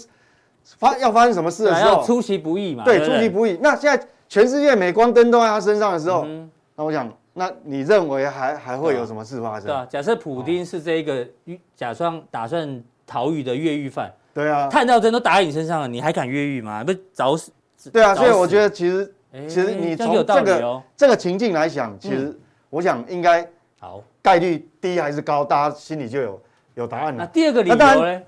[0.78, 3.58] 发要发生什么事的时候，出其不意嘛，对，出其不意。
[3.60, 6.26] 那现在全世界镁光灯都在他身上的时候，
[6.74, 9.66] 那我想，那你认为还还会有什么事发生？
[9.66, 11.28] 对啊，假设普丁是这一个
[11.76, 16.82] 假装打算逃狱的越狱犯，对啊，探照灯都打在你身上了，你还敢越狱吗？
[16.84, 17.50] 不找死？
[17.92, 19.14] 对啊，所以我觉得其实
[19.48, 22.38] 其实你从这个这个情境来想，其实。
[22.70, 26.42] 我想应该好概率低还是高，大家心里就有
[26.74, 27.22] 有答案了。
[27.22, 28.22] 那第二个理由呢？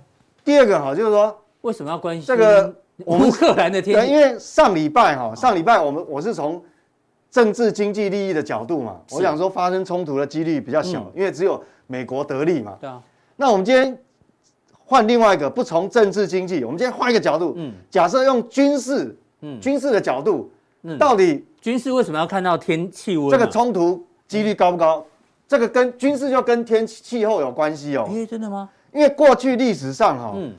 [0.44, 2.72] 第二个哈，就是说为什么要关心这个
[3.06, 4.12] 乌克兰的天气？
[4.12, 6.62] 因为上礼拜哈，上礼拜我们我是从
[7.28, 12.76] 政治经济利益的角度嘛，我想说发生冲突的几率比较小，因为只有美国得利嘛。
[12.80, 13.02] 对啊。
[13.34, 13.98] 那我们今天
[14.86, 20.48] 换另外一个，不从政治经济，我们今天换一个角度，嗯，假设用军事，嗯，军事的角度，
[20.82, 23.28] 嗯，到底军事为什么要看到天气温？
[23.30, 24.06] 这个冲突？
[24.28, 25.04] 几率高不高？
[25.48, 28.08] 这个跟军事就跟天气气候有关系哦。
[28.12, 28.68] 诶，真的吗？
[28.92, 30.54] 因为过去历史上哈，嗯，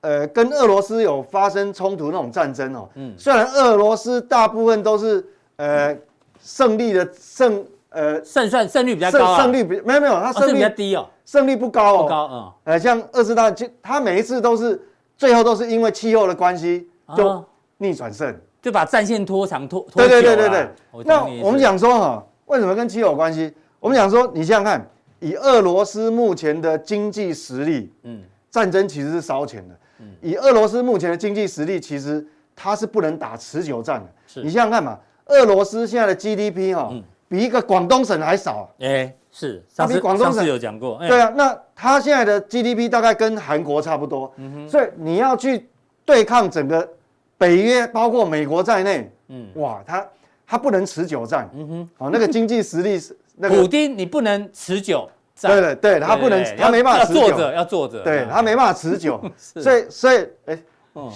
[0.00, 5.24] 呃，跟俄罗斯有发生冲突那种战争哦，嗯，虽然俄罗斯大部分都是
[5.56, 5.96] 呃
[6.40, 14.80] 胜利的胜呃胜算胜率比较高，胜率比没有没有，他胜率比较低哦，胜率不高哦，不高嗯，呃像二次大就，他每一次都是
[15.16, 17.44] 最后都是因为气候的关系就
[17.78, 20.48] 逆转胜，就把战线拖长拖拖对对对对。
[20.48, 20.68] 对，
[21.04, 23.52] 那我们讲说哈，为什么跟气候有关系？
[23.80, 29.74] 我们讲说，你想想看，以俄罗斯目前的经济实力，嗯，战争其实是烧钱的。
[30.00, 34.06] 嗯，以俄罗斯目前的经济实力，其实它是不能打持久战的。
[34.26, 36.92] 是，你想想看嘛，俄罗斯现在的 GDP 哈，
[37.34, 38.70] 比一个广东省还少。
[38.78, 40.98] 哎，是，它比广东省有讲过。
[41.08, 44.32] 对啊，那它现在的 GDP 大概跟韩国差不多。
[44.68, 45.68] 所以你要去
[46.04, 46.88] 对抗整个
[47.36, 50.06] 北约，包括美国在内，嗯，哇，它
[50.46, 51.50] 它不能持久战。
[51.54, 53.16] 嗯哼，哦，那个经济实力是。
[53.48, 55.10] 普丁，你不能持久，
[55.42, 60.56] 对对对，他不能，他没办法持久，要坐着，要坐着，对他没办法持久，所以所以，哎，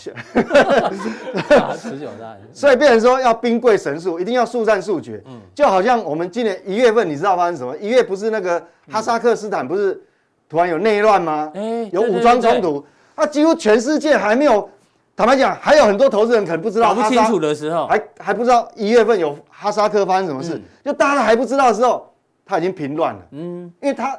[1.78, 7.76] 持久战， 所以变成说要兵贵神速，一定要速战速决，嗯，就好像我们今年一月份，你知道发生什么？
[7.76, 8.60] 一月不是那个
[8.90, 10.00] 哈萨克斯坦不是
[10.48, 11.50] 突然有内乱吗？
[11.54, 14.68] 哎，有武装冲突，那几乎全世界还没有，
[15.16, 22.06] 坦白讲，还有很多投资人可能不知道，搞不清楚的时候，还还不知道一月份有哈萨克发生什么事，就大家还不知道的时候。
[22.50, 24.18] 他已经平乱了，嗯，因为他，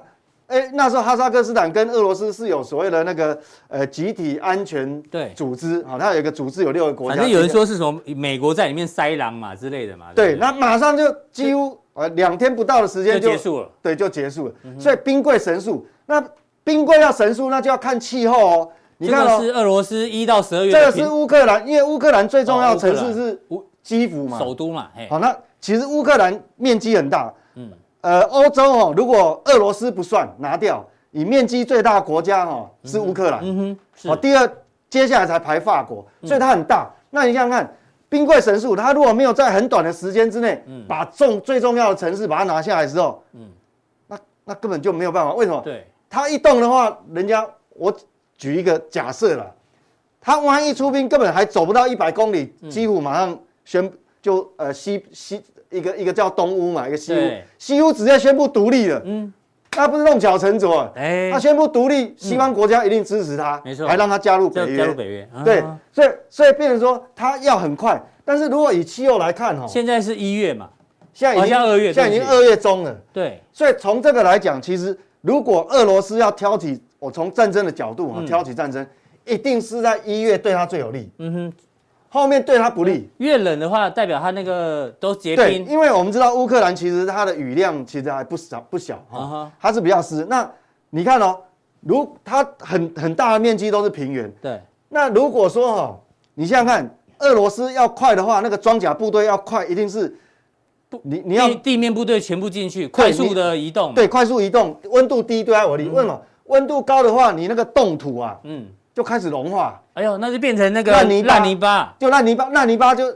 [0.49, 16.19] 哎，那时候哈萨克斯坦跟俄罗斯是有所谓的那个呃集体安全对组织啊，它有一个组织有六个国家，反正有人说是从美国在里面塞狼嘛之类的嘛，对，那马上就几乎呃两天不到的时间就结束了，对，就结束了，所以兵贵神速，那
[16.63, 18.69] 兵贵要神速，那就要看气候哦。
[19.01, 27.38] 你看哦，是俄罗斯一到十二月，这个是乌克兰，因为乌克兰最重要的城市是乌基辅嘛，首都嘛，好，那其实乌克兰面积很大，嗯。
[28.01, 34.49] 呃，欧洲哦，如果俄罗斯不算拿掉，以面积最大的国家哦是乌克兰，嗯哼，是哦，第二
[34.89, 36.89] 接下来才排法国，所以它很大。
[37.09, 37.75] 那你想想看，
[38.07, 43.49] 兵贵神速，它如果没有在很短的时间之内，把重最重要的城市把它拿下来之后，嗯，
[44.07, 45.33] 那那根本就没有办法。
[45.33, 45.62] 为什么？
[45.62, 47.93] 对，它一动的话，人家我
[48.38, 49.53] 举一个假设了，
[50.21, 55.43] 他万一出兵，根本还走不到一百公里，几乎马上宣就呃西西。
[55.71, 59.32] 一个一个叫东乌嘛，一个西乌，西乌直接宣布独立了，嗯，
[59.75, 70.69] 那不是弄巧成拙，哎，他宣布独立，西方国家一定支持他，没错，还让他加入北约，加入北约，对，所以所以变成说他要很快，但是如果以气候来看哈，现在是一月嘛，
[71.13, 78.86] 现在已经二月，现在已经二月中了，对，所以从这个来讲，其实如果俄罗斯要挑起，我从战争的角度啊，挑起战争，
[79.25, 81.53] 一定是在一月对他最有利，嗯哼。
[82.11, 85.45] 后面对它不利，越冷的话，代表它那个都结冰。
[85.45, 90.25] 对，因为我们知道乌克兰其实它的雨量其实还不少不小哈，它是比较湿。
[90.27, 90.49] 那
[90.89, 91.37] 你看哦，
[91.81, 94.31] 如它很很大的面积都是平原。
[94.41, 94.59] 对。
[94.89, 95.99] 那如果说哈，
[96.33, 100.17] 你想想看，俄罗斯要快的话，那个装甲部队要快，一定是
[100.89, 103.93] 不你你要地面部队全部进去，快速的移动。
[103.93, 105.87] 对，快速移动，温度低对它有利。
[105.87, 106.19] 为什么？
[106.45, 108.65] 温度高的话，你那个冻土啊，嗯。
[108.91, 113.13] 就开始融化，哎呦，那就变成那个烂泥烂泥巴，就烂泥巴，烂泥巴就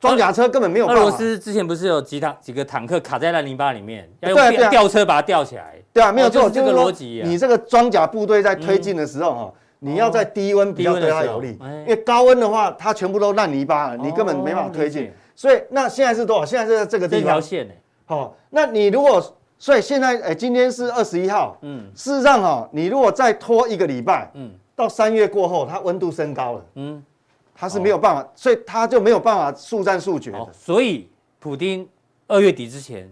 [0.00, 1.00] 装甲车根本没有办法。
[1.00, 5.76] 俄罗斯之前不是有几趟几个坦克卡在烂泥巴里面，要用吊车把它吊起来。
[5.92, 7.22] 对啊，没有错，这个逻辑。
[7.24, 15.08] 你这个装甲部队在推进的时候哈，你要在低温比较对它有利，因为高温的话，它全部都烂泥巴了，你根本没办法推进。
[15.36, 16.44] 所以那现在是多少？
[16.44, 17.22] 现在是在这个地方。
[17.22, 17.74] 这条线呢
[18.06, 19.22] 好，那你如果
[19.56, 24.50] 所以现在哎，今天是二十一号，嗯，事实上哈，你如果再拖一个礼拜，嗯。
[24.76, 27.02] 到三月过后，它温度升高了，嗯，
[27.54, 30.48] 它是没有办法，所以它就没有办法速战速决的。
[30.52, 31.08] 所以，
[31.38, 31.88] 普丁
[32.26, 33.08] 二月底之前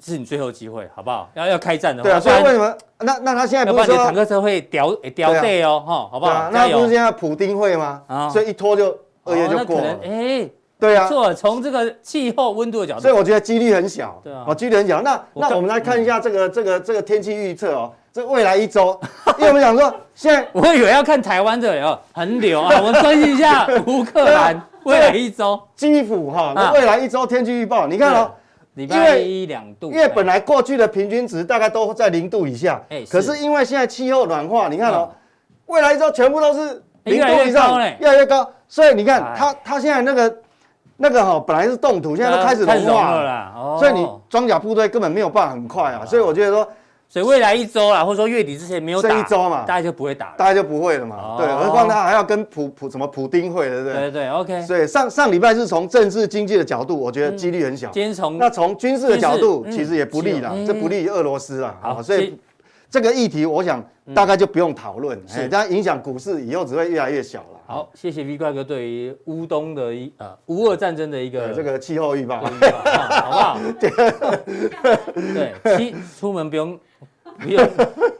[0.00, 1.30] 是你最后机会，好不好？
[1.34, 2.20] 要要开战的话，对啊。
[2.20, 2.76] 所以为什么？
[2.98, 6.50] 那那他现在不是说坦克车会掉掉队哦，哈，好不好？
[6.50, 8.02] 那不是现在普丁会吗？
[8.06, 9.98] 啊，所以一拖就二月就过了。
[10.02, 14.20] 哎，对啊，错，从这个气候温度的角度，所以我觉得几率很小。
[14.22, 15.00] 对啊，哦，几率很小。
[15.00, 17.92] 那那我们来看一下这个这个这个天气预测哦。
[18.18, 18.98] 这未来一周，
[19.38, 22.76] 因为我们想说，现在 我以为要看台湾的哦，很流啊！
[22.82, 25.60] 我们分析一下乌克兰未来一周。
[25.76, 28.32] 基辅哈，那未来一周天气预报，你看哦，
[28.74, 35.08] 礼拜一两度，因为本来过去的平均值大概都在零度以下，可是因为现在气候暖化，你看哦，
[35.66, 40.36] 未来一周全部都是零度以上，越来越高，所以你看它它现在那个
[40.96, 46.68] 那个哈，本来是冻土，现在都开始融化了，所以你装甲部队根本没有办法很快啊，所以我觉得说。
[47.10, 51.36] 所以未来一周啦，或者说月底之前没有打一周嘛，大家就不会打了，大家就不会了嘛。
[51.38, 53.94] 对，何况他还要跟普普什么普丁会，对不对？
[53.94, 54.62] 对对，OK。
[54.66, 57.90] 所以上上礼拜是从政治经济的角度，我觉得几率很小。
[57.92, 61.78] 今天从那从军事的角度，其实也不利啦，这不利于俄罗斯啦。
[61.80, 62.38] 好，所以
[62.90, 63.82] 这个议题，我想
[64.14, 67.58] 大概就不用讨论，是，这样影响股市以后只会越来越小了。
[67.66, 72.50] 好，谢谢 V 怪哥对于乌东的一呃乌俄战争的一个这个气候预报，好
[73.30, 73.58] 不好？
[73.80, 76.78] 对，七出门不用。
[77.40, 77.68] 不用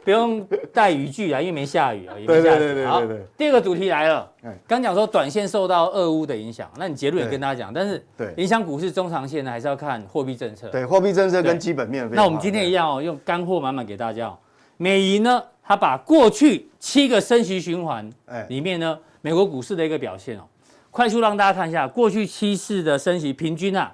[0.05, 2.85] 不用带雨具啊，因为没下雨啊，也没下雨。
[2.85, 3.01] 好，
[3.37, 4.31] 第二个主题来了。
[4.65, 8.01] 刚讲说短线受到俄乌的影响，那你结论也跟大家讲，但是
[8.37, 10.69] 影响股市中长线呢，还是要看货币政策。
[10.69, 12.09] 对，货币政策跟基本面。
[12.13, 14.37] 那我们今天一样哦，用干货满满给大家哦。
[14.77, 18.09] 美银呢，它把过去七个升息循环
[18.47, 20.43] 里面呢，美国股市的一个表现哦，
[20.91, 23.93] 快速让大家看一下过去七次的升息平均啊，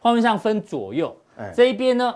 [0.00, 1.16] 画面上分左右，
[1.54, 2.14] 这一边呢。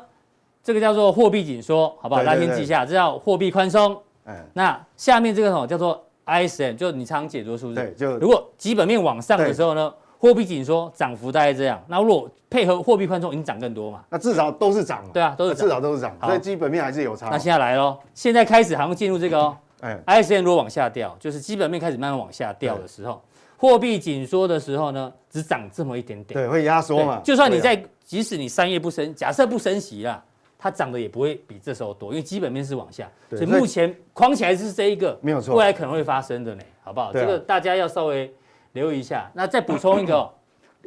[0.62, 2.22] 这个叫做货币紧缩，好不好？
[2.22, 3.96] 大家先记一下，这叫货币宽松。
[4.26, 7.74] 嗯，那下面这个吼叫做 ISM，就是你常解读的数字。
[7.74, 11.82] 对，就如果基本面往上的时候呢，货币紧缩涨幅大概这样。
[11.88, 14.04] 那如果配合货币宽松，已经涨更多嘛？
[14.10, 15.02] 那至少都是涨。
[15.12, 16.14] 对啊，都是至少都是涨。
[16.22, 17.28] 所以基本面还是有差。
[17.30, 19.56] 那现在来喽，现在开始好像进入这个哦。
[19.80, 23.22] 哎，ISM 如果往下掉，就是基本面开始慢慢往下掉的时候，
[23.56, 26.38] 货币紧缩的时候呢，只涨这么一点点。
[26.38, 27.18] 对，会压缩嘛。
[27.24, 30.22] 就算你在，即使你三月不升，假设不升息啦。
[30.62, 37.10] 它涨的也不会比这时候多，因为基本面是往下，所以目前框起来是这一个，没有错，未来可能会发生的呢，好不好？
[37.10, 38.30] 这个大家要稍微
[38.72, 39.30] 留意一下。
[39.32, 40.30] 那再补充一个，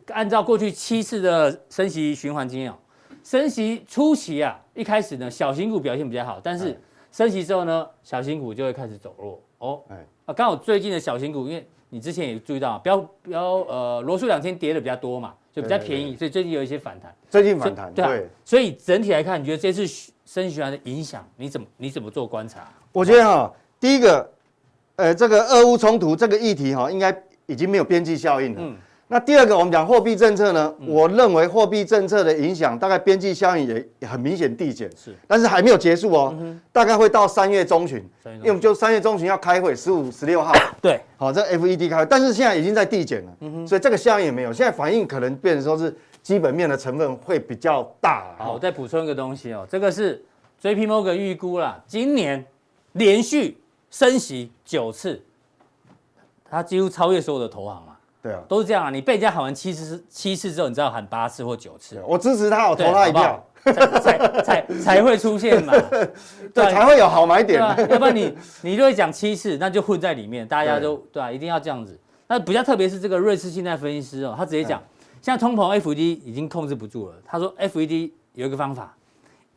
[0.10, 2.72] 按照过去七次的升息循环经验，
[3.24, 6.80] 升息初期啊，一开始呢，小型股表现比较好，但是
[7.12, 9.82] 升息之后呢，小型股就会开始走弱哦。
[10.28, 15.34] 啊，刚好最近的小型股，因为你之前也注意到标标呃罗素两千跌的比较多嘛。
[15.54, 17.13] 就比较便宜，所以最近有一些反弹。
[17.30, 18.28] 最近反弹，对。
[18.44, 19.86] 所以整体来看，你觉得这次
[20.26, 22.68] 升息循环的影响，你怎么你怎么做观察？
[22.92, 24.32] 我觉得哈，第一个，
[24.96, 28.62] 呃，这个俄乌冲突这个议题哈，应该已经没有边际效应了。
[28.62, 28.76] 嗯。
[29.13, 36.36] 那第二个，我们讲货币政策呢，我认为货币政策的影响大概边际效应也很明显递减，是，但是还没有结束哦，
[36.71, 48.34] 大概会到三月中旬，因为我们就三月中旬要开会，十五、十六号，对，好，这 FED 开会，但是现在已经在递减了，嗯所以这个效应也没有，现在反应可能变成说是基本面的成分会比较大。
[48.39, 50.19] 好，我再补充一个东西哦，这个是
[50.60, 52.43] JP Morgan 预估啦，今年
[52.93, 53.60] 连续
[53.91, 55.21] 升息九次，
[56.49, 57.93] 它几乎超越所有的投行了。
[58.24, 58.90] 对啊，都是这样啊！
[58.90, 65.74] 你被人家喊完七次七次之后，你知道喊八次或九次，我支持他，我投他一票，才才才才会出现嘛，
[66.56, 67.60] 对，才会有好买点。
[67.60, 72.00] 要不然你你就会讲七次，那就混在里面，大家都对啊，一定要这样子。
[72.26, 74.82] 那比较特别是这个瑞士信贷分析师哦，他直接讲，
[75.22, 77.16] 现在通膨 FED 已经控制不住了。
[77.26, 78.96] 他说 FED 有一个方法，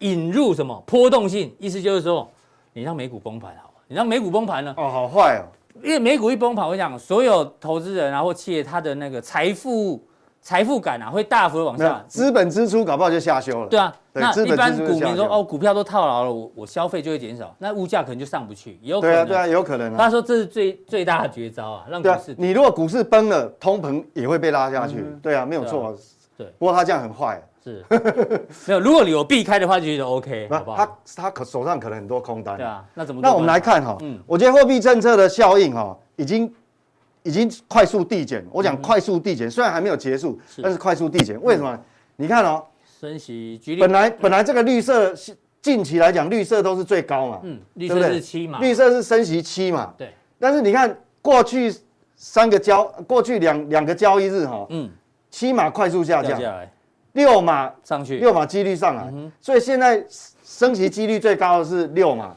[0.01, 2.29] 引入什么波动性，意思就是说，
[2.73, 4.75] 你让美股崩盘好，你让美股崩盘呢？
[4.77, 5.47] 哦，好坏哦。
[5.83, 10.03] 因为美股一崩盘，我讲所有投资人啊或企业，他的那个财富
[10.41, 13.69] 财富感啊会大幅的往下，资本支出搞不好就下修了。
[13.69, 19.15] 对啊，对那一般股民说哦，股票都套牢了，我我消费就会减少，那物价可能就上不去，也有可能。
[19.15, 19.97] 对啊，对啊，有可能啊。
[19.99, 22.35] 他说这是最最大的绝招啊，让股市。
[22.39, 25.05] 你如果股市崩了，通膨也会被拉下去。
[25.23, 25.97] 对啊，没有错。
[26.37, 27.43] 对，不过他这样很坏。
[27.67, 27.85] 是，
[28.69, 28.79] 没有。
[28.79, 30.77] 如果你有避开的话，就觉得 OK，好不好？
[30.77, 32.57] 他他可手上可能很多空单。
[32.57, 33.21] 对啊，那怎么？
[33.21, 36.53] 那我们来看哈，嗯，我觉得货币政策的效应哈，已经
[37.25, 38.47] 已经快速递减。
[38.53, 41.43] 我讲快速递减，虽然还没有结束，但是快速递减。
[41.43, 41.77] 为什么？
[42.15, 42.63] 你看哦，
[43.01, 45.13] 升息，本来本来这个绿色
[45.61, 50.15] 近期来讲，绿色都是最高嘛，嗯，绿色是七嘛，绿色是升息七嘛，对。
[50.39, 51.75] 但是你看过去
[52.15, 54.89] 三个交，过去两两个交易日哈，嗯，
[55.31, 56.41] 七码快速下降。
[57.17, 60.05] 六码上去，六码几率上来，所以现在
[60.45, 62.37] 升息几率最高的是六码，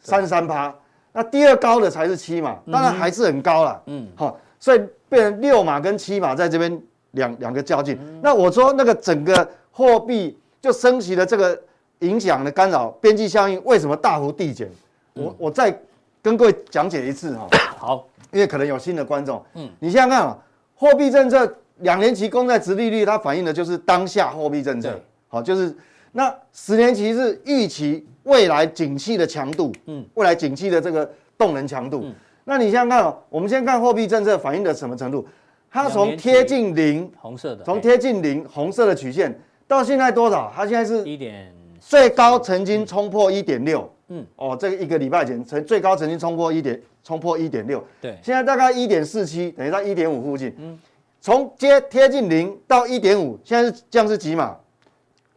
[0.00, 0.72] 三十三趴。
[1.12, 3.82] 那第二高的才是七码，当然还是很高了。
[3.86, 7.98] 嗯，好，所以变成六码跟七码在这边两两个较劲。
[8.22, 11.60] 那我说那个整个货币就升息的这个
[11.98, 14.70] 影响的干扰，边际效应为什么大幅递减？
[15.14, 15.76] 我我再
[16.22, 17.48] 跟各位讲解一次哈。
[17.76, 19.44] 好，因为可能有新的观众。
[19.54, 20.38] 嗯，你想想看啊，
[20.76, 21.52] 货币政策。
[21.80, 25.74] 两年期公债殖利率，它反映的就是当下货币政策，好，就是
[26.12, 32.04] 那十年期是预期未来景气的强度，嗯，未来景气的这个动能强度。
[32.44, 35.26] 那你想想看，我们先看货币政策反映的什么程度？
[35.70, 40.52] 它从贴近零，红色的，从贴近零红色的曲线到现在多少？
[40.54, 50.78] 它现在是一点最高曾经冲破一点六，嗯，哦，这个一个礼拜前曾最高曾经冲破一点冲破一点六，对，现在大概一点四七，等于在一点五附近，嗯。
[51.20, 54.56] 从接贴近零到一点五，现在是这样是几码？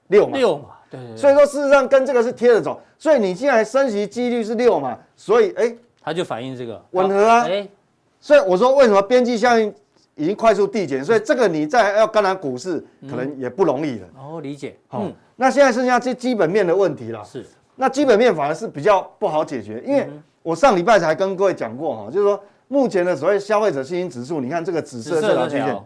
[0.07, 0.37] 六码。
[0.37, 1.17] 六码，对，对，对。
[1.17, 7.45] 所以说事实上跟这个是贴着走，所以你现在升息几率是六码，所以哎，它就反映这个吻合啊。
[7.47, 7.67] 哎，
[8.21, 9.73] 所以我说为什么边际效应
[10.15, 14.07] 已经快速递减，所以这个你再要干扰股市可能也不容易了。
[14.17, 14.77] 哦，理解。
[14.87, 15.05] 好，
[15.35, 17.23] 那现在剩下这基本面的问题了。
[17.23, 17.45] 是。
[17.75, 20.07] 那基本面反而是比较不好解决，因为
[20.43, 22.39] 我上礼拜才跟各位讲过哈，就是说
[22.73, 25.79] 目前的所谓消费者信心指数，你看这个紫色这条曲线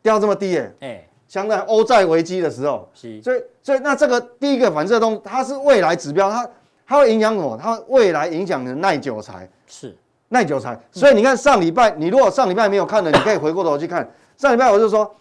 [0.00, 6.48] 掉这么低耶，哎，相当于欧债危机的时候，所以所以那这个第一个反射动，它是未来指标，它
[6.86, 7.58] 它会影响什么？
[7.60, 9.50] 它未来影响的耐久财。
[9.66, 9.96] 是。
[10.28, 14.08] 耐久财，所以你看上礼拜，你如果上礼拜没有看的，你可以回过头去看。
[14.36, 15.12] 上礼拜，我就说。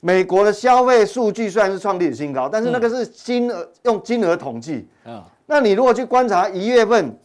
[0.00, 4.86] 美国的消费数据虽然是创历史新高，但是那个是金额用金额统计。
[5.04, 7.18] 嗯，那你如果去观察一月份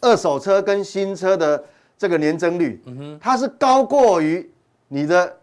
[0.00, 1.62] 二手车跟新车的
[2.04, 2.78] 这个年增率，
[3.18, 4.46] 它是高过于
[4.88, 5.34] 你的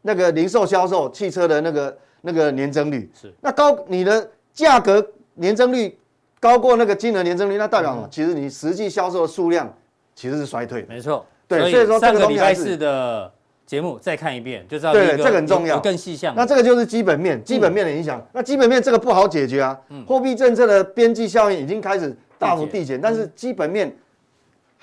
[0.00, 3.10] 那个零售销售汽车的那个那个年增率。
[3.20, 5.98] 是，那高你的价格年增率
[6.40, 8.08] 高过那个金额年增率，那代表什么？
[8.10, 9.70] 其实你实际销售的数量
[10.14, 10.86] 其实是衰退。
[10.88, 13.30] 没错，对，所以说这个礼拜四的。
[13.64, 16.34] 节目再看一遍就知道，对，这个很重要，更细项。
[16.34, 18.20] 那这个就是基本面，基本面的影响。
[18.32, 23.94] 那基本面这个不好解决啊，货币政策的边际效应已经开始大幅递减，但是基本面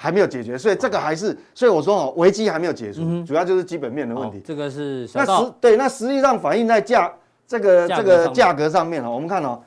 [0.02, 4.42] 还没有解决，所以这个还是，所以我说哦，危机还没有结束，主要就是基本面的问题。
[4.46, 7.12] 这个是那实对，那实际上反映在价
[7.46, 9.60] 这个这个价格上面哦，我们看哦，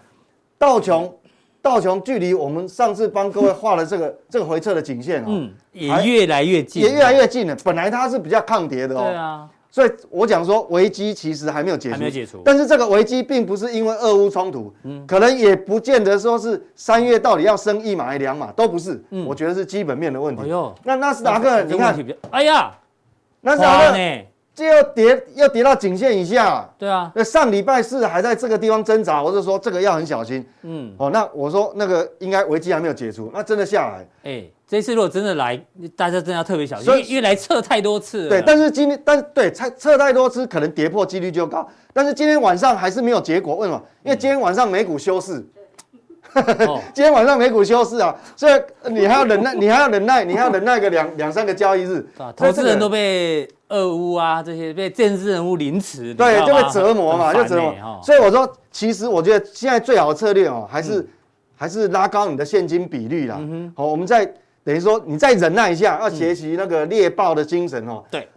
[0.57, 1.13] 道琼。
[1.61, 7.57] 道琼距离我们上次帮各位画的这个 这个回撤的颈线哦，嗯，也越来越近，也越来越近了。
[7.63, 12.43] 本来它是比较抗跌的哦，对啊，所以我讲说危机其实还没有解除，还没有解除。
[12.45, 19.03] 但是这个危机并不是因为俄乌冲突，嗯，可能也不见得说是三月到底要升一码还是两码，都不是。
[19.09, 20.43] 嗯，我觉得是基本面的问题。
[20.43, 21.97] 哎呦，那纳斯达克，你看，
[22.31, 22.71] 哎呀，
[23.41, 23.97] 纳斯达克。
[24.55, 26.69] 这又跌，又跌到颈线以下。
[26.77, 30.47] 对啊，那上礼拜四还在这个地方挣扎，我就说这个要很小心。
[30.61, 34.07] 嗯，哦，那我说那个应该危机还没有解除，那真的下来。
[34.25, 35.55] 哎，这次如果真的来，
[35.95, 38.27] 大家真的要特别小心，因为因为来测太多次。
[38.31, 41.69] 对，但是今天，但是对测测太多次，可能跌破几率就高。
[41.93, 43.83] 但是今天晚上还是没有结果，为什么？
[44.03, 45.47] 因为今天晚上美股休市。
[46.95, 48.53] 今天晚上美股休市啊，所以
[48.89, 52.03] 你还要忍耐， 你还要忍耐，你还要忍耐个两两三个交易日。
[52.35, 57.75] 投资人都被俄乌啊这些被政治人物凌迟，对，就被折磨嘛，就折磨。
[58.03, 61.07] 所以我说，其实我觉得现在最好的策略哦，还是
[61.55, 63.39] 还是拉高你的现金比率啦。
[63.77, 64.33] 好，我们再
[64.65, 68.03] 等于说你再忍耐一下，要学习那个猎豹的精神哦。
[68.11, 68.29] 对，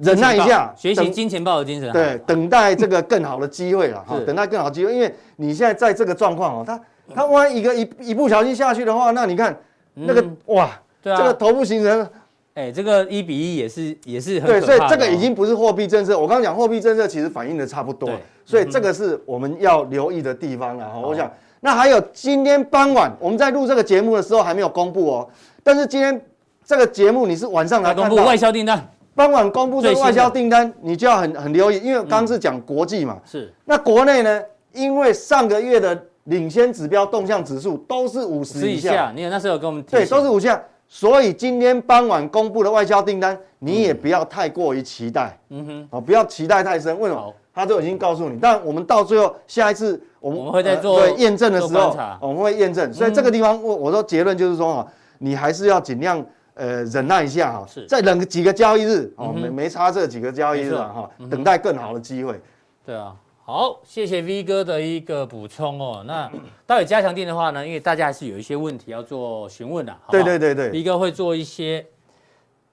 [0.00, 1.92] 忍耐一下，学习金钱豹的精神。
[1.92, 6.80] 对，等待这个更好的机会了哈，等待更好的机会，因为你现在在这个状况哦，它。
[7.14, 9.54] 他万一一个一一不小心下去的话，那你看
[9.92, 10.70] 那个哇，
[11.02, 12.08] 这个头部形成，
[12.54, 16.18] 哎，这个一比一也是也是很对，所以这个已经不是货币政策。
[16.18, 18.08] 我刚刚讲货币政策其实反映的差不多，
[18.46, 20.98] 所以这个是我们要留意的地方了哈。
[20.98, 21.30] 我想
[21.64, 25.28] 那还有今天傍晚我们在录这个节目的时候还没有公布哦，
[25.62, 26.20] 但是今天
[26.62, 34.42] 这个节目你是晚上来公布外销订单，傍晚公布这个外销订单，你就要很很留意，因为刚刚是讲国际嘛，是那国内呢，
[34.74, 35.98] 因为上个月的。
[36.24, 40.58] 领先指标动向指数都是五十以下，你那时候有跟我们对，都是五下，
[40.88, 47.34] 所以今天傍晚公布的外销订单，你也不要太过于期待，嗯哼，哦，不要期待太深，为什么？
[47.54, 54.86] 他都已经告诉你，但我们到最后下一次我们会在做验证的时候，我们会验证，所以这个地方我我说结论就是说啊，
[55.18, 56.24] 你还是要尽量
[56.54, 62.40] 呃忍耐一下哈，是，再等个几个交易日哦，没没差这几个交易日哈，等待更好的机会，
[62.84, 63.14] 对啊。
[63.46, 66.02] 好，谢谢 V 哥的一个补充哦。
[66.06, 66.30] 那
[66.64, 71.84] 待会加强定的话呢，因为大家还是有一些问题要做询问的，对对对对，V 哥会做一些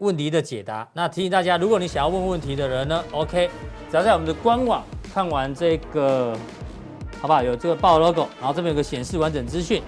[0.01, 0.87] 问题的解答。
[0.93, 3.49] 那提醒大家，如果你想要问问题的人呢，OK，
[3.89, 4.83] 只要在我们的官网
[5.13, 6.35] 看完这个，
[7.21, 7.41] 好不好？
[7.41, 9.81] 有这个报 logo，然后这边有个显示完整资讯，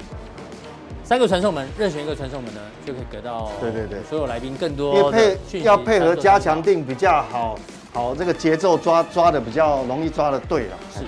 [1.03, 5.63] 三个传送门，任选一个传送门呢，就可以得到对对对所有来宾更多的讯息。
[5.63, 7.57] 要配合加强定比较好。
[7.91, 10.77] 好，这个节奏抓抓的比较容易抓的对了。
[10.91, 11.03] 是，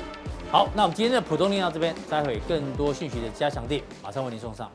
[0.51, 4.67] 好，那我们今天的普通錠到这边，待会更多讯息的加强定马上为您送上。